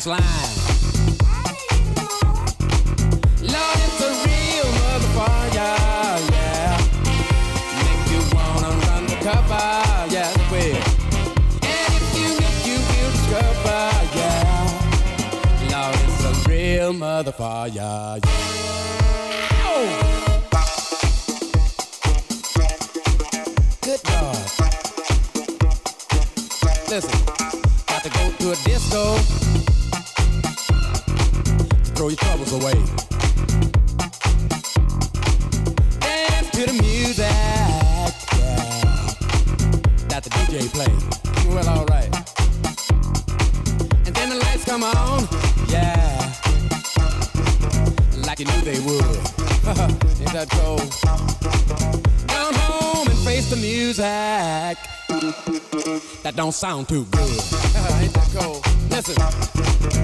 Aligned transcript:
Sounds 0.00 0.06
live. 0.08 0.53
that 56.24 56.34
don't 56.36 56.52
sound 56.52 56.88
too 56.88 57.04
good. 57.04 57.20
Listen. 58.90 60.03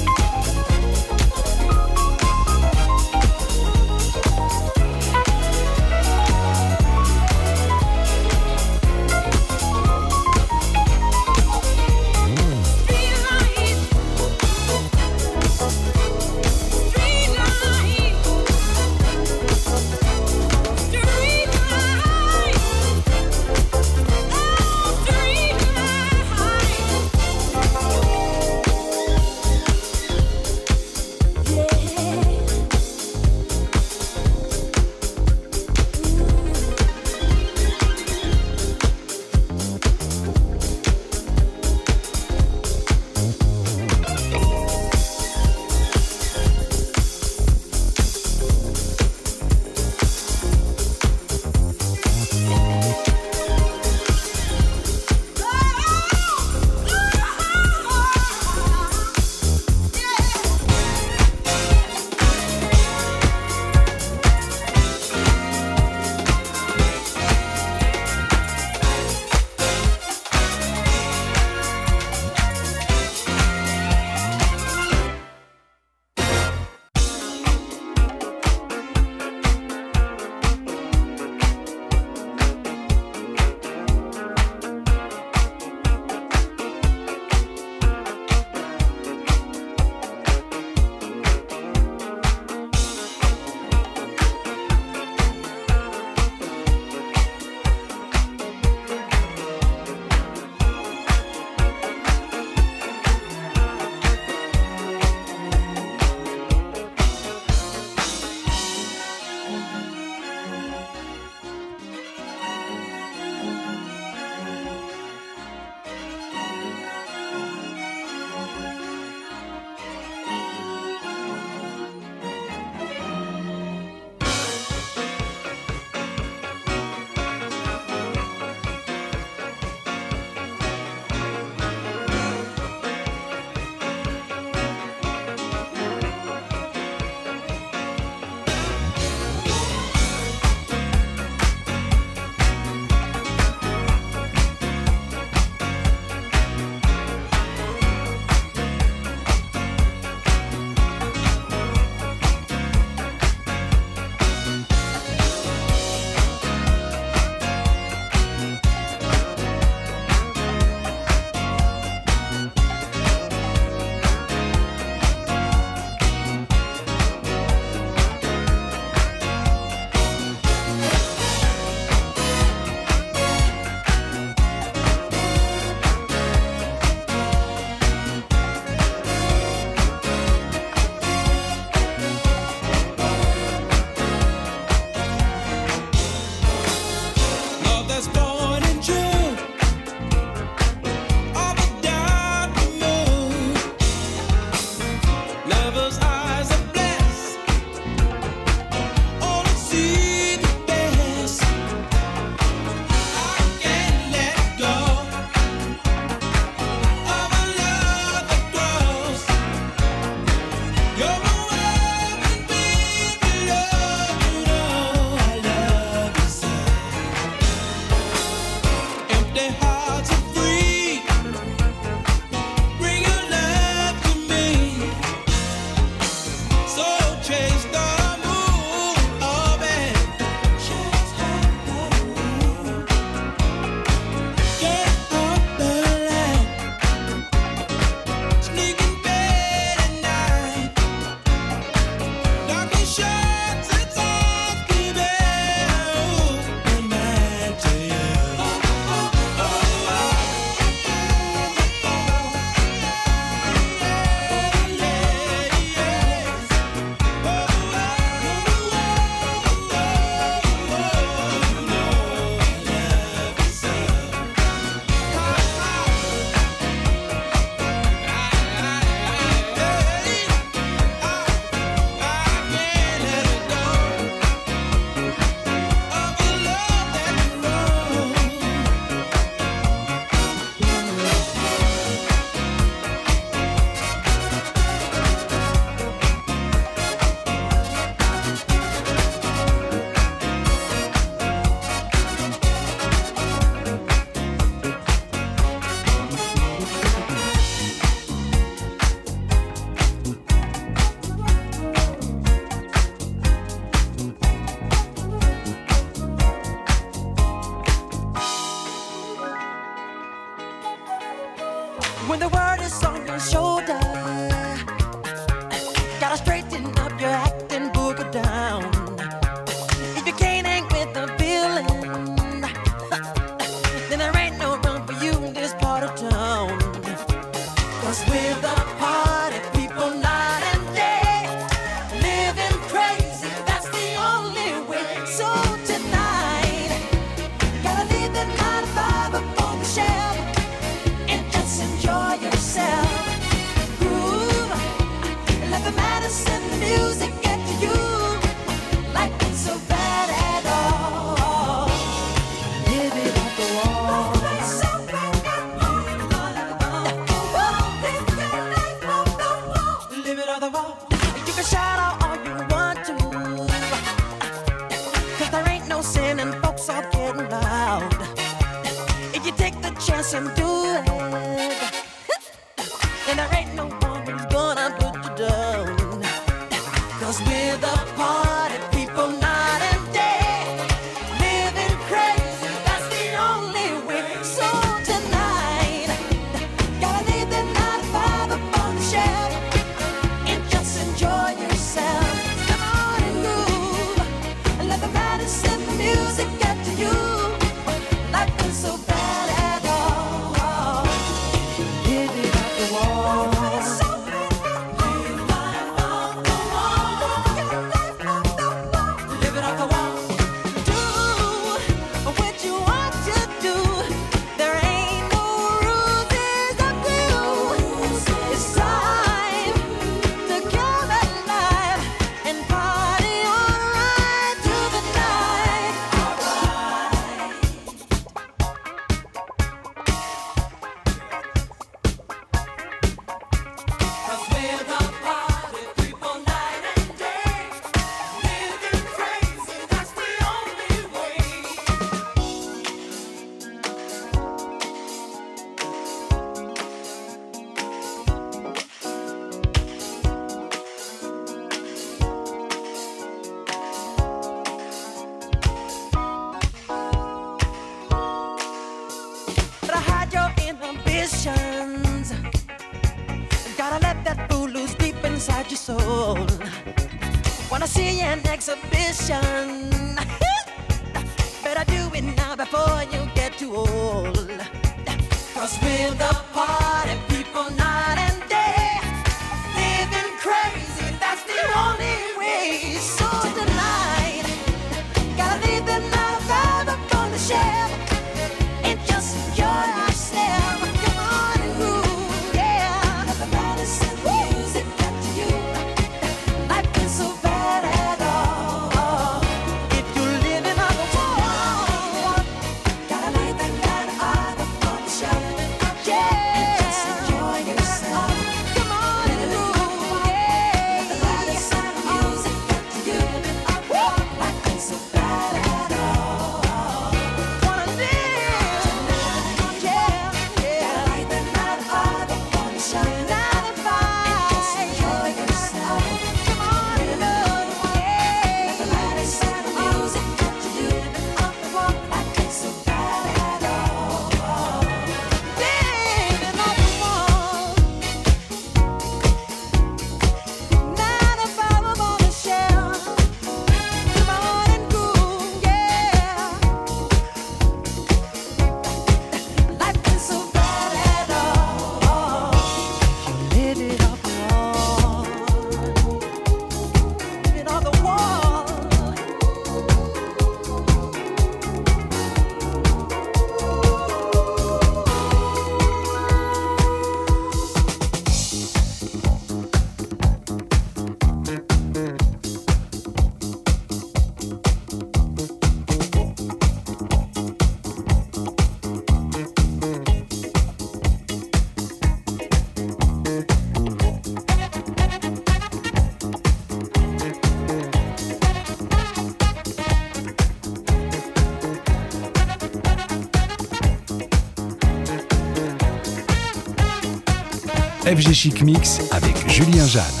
FG 598.01 598.13
Chic 598.13 598.41
Mix 598.43 598.79
avec 598.91 599.29
Julien 599.29 599.67
Jeanne. 599.67 600.00